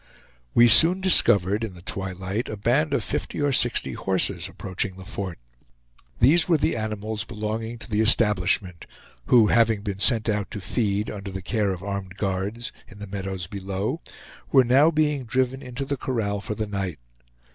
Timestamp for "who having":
9.27-9.81